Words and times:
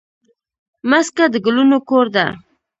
مځکه 0.89 1.23
د 1.33 1.35
ګلونو 1.45 1.77
کور 1.89 2.05
ده. 2.15 2.25